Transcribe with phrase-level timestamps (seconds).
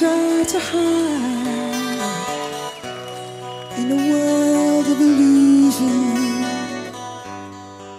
[0.00, 1.98] to hide
[3.76, 6.40] in a world of illusion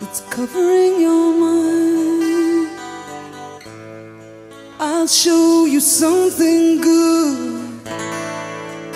[0.00, 2.68] that's covering your mind.
[4.80, 7.80] I'll show you something good.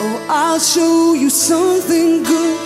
[0.00, 2.58] Oh, I'll show you something good.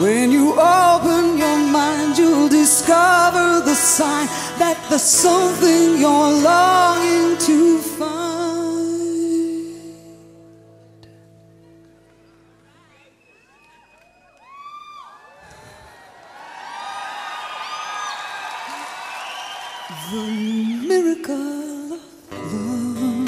[0.00, 4.28] When you open your mind, you'll discover the sign
[4.60, 7.89] that there's something you're longing to find.
[19.90, 20.22] The
[20.86, 23.26] miracle of love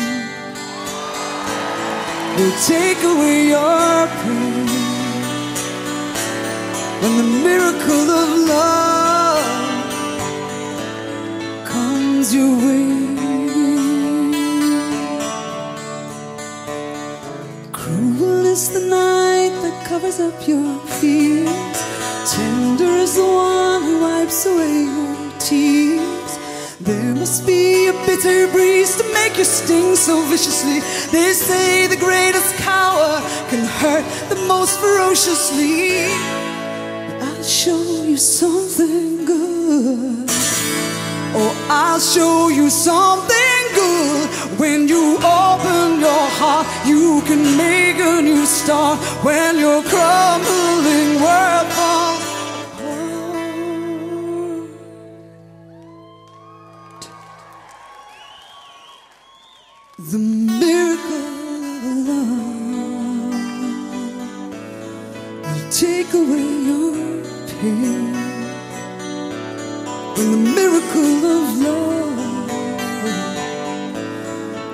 [2.38, 4.68] will take away your pain.
[7.00, 9.44] When the miracle of love
[11.66, 12.90] comes your way.
[17.72, 21.50] Cruel is the night that covers up your fears.
[22.32, 25.81] Tender is the one who wipes away your tears.
[26.92, 30.80] There must be a bitter breeze to make you sting so viciously.
[31.10, 33.12] They say the greatest power
[33.48, 36.08] can hurt the most ferociously.
[37.08, 40.26] But I'll show you something good.
[41.34, 44.28] Oh, I'll show you something good.
[44.60, 48.98] When you open your heart, you can make a new start.
[49.24, 50.61] When you're crumbling
[60.10, 63.32] The miracle of love
[65.44, 68.12] will take away your pain.
[70.16, 72.18] When the miracle of love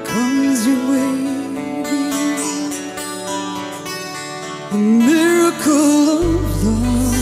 [0.07, 1.15] comes your way,
[4.73, 7.17] the miracle of love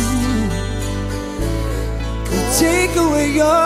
[2.31, 3.66] will take away your